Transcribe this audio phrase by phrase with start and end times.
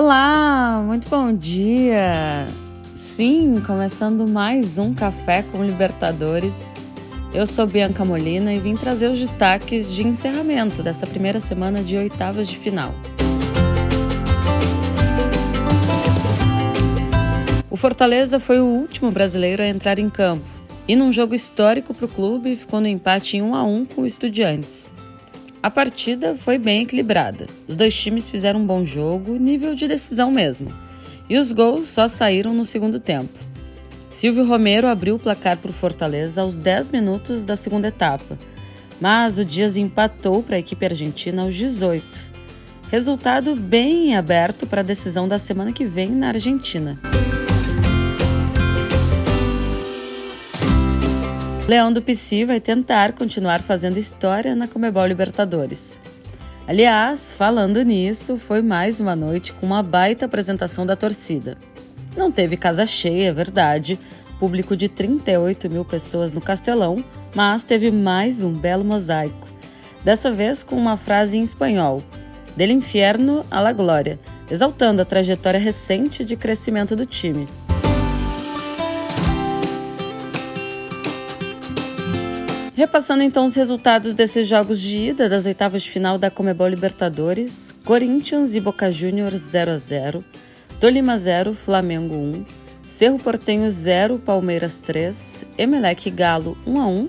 [0.00, 2.46] Olá, muito bom dia!
[2.94, 6.72] Sim, começando mais um Café com Libertadores.
[7.34, 11.96] Eu sou Bianca Molina e vim trazer os destaques de encerramento dessa primeira semana de
[11.96, 12.94] oitavas de final.
[17.68, 20.46] O Fortaleza foi o último brasileiro a entrar em campo
[20.86, 24.02] e, num jogo histórico para o clube, ficou no empate em 1 a 1 com
[24.02, 24.88] o Estudiantes.
[25.60, 27.46] A partida foi bem equilibrada.
[27.66, 30.68] Os dois times fizeram um bom jogo, nível de decisão mesmo.
[31.28, 33.38] E os gols só saíram no segundo tempo.
[34.10, 38.38] Silvio Romero abriu o placar o Fortaleza aos 10 minutos da segunda etapa,
[39.00, 42.04] mas o Dias empatou para a equipe argentina aos 18.
[42.90, 46.98] Resultado bem aberto para a decisão da semana que vem na Argentina.
[51.68, 55.98] Leão do Pici vai tentar continuar fazendo história na Comebol Libertadores.
[56.66, 61.58] Aliás, falando nisso, foi mais uma noite com uma baita apresentação da torcida.
[62.16, 63.98] Não teve casa cheia, é verdade,
[64.40, 69.46] público de 38 mil pessoas no Castelão, mas teve mais um belo mosaico.
[70.02, 72.02] Dessa vez com uma frase em espanhol:
[72.56, 74.18] Del inferno à la glória,
[74.50, 77.46] exaltando a trajetória recente de crescimento do time.
[82.78, 87.74] Repassando então os resultados desses jogos de ida das oitavas de final da Comebol Libertadores:
[87.84, 90.24] Corinthians e Boca Juniors 0 a 0,
[90.78, 92.46] Tolima 0, Flamengo 1,
[92.88, 97.08] Cerro Portenho 0, Palmeiras 3, Emelec e Galo 1 a 1,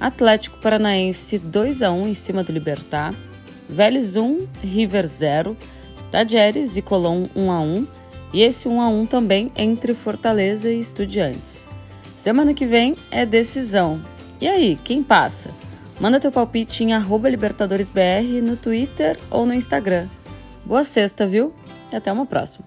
[0.00, 3.14] Atlético Paranaense 2 a 1 em cima do Libertar,
[3.68, 5.54] Vélez 1, River 0,
[6.10, 7.86] Tajeres e Colón 1 a 1
[8.32, 11.68] e esse 1 a 1 também entre Fortaleza e Estudiantes.
[12.16, 14.00] Semana que vem é decisão.
[14.40, 15.50] E aí, quem passa?
[16.00, 16.94] Manda teu palpite em
[17.28, 20.08] LibertadoresBR no Twitter ou no Instagram.
[20.64, 21.52] Boa sexta, viu?
[21.92, 22.64] E até uma próxima.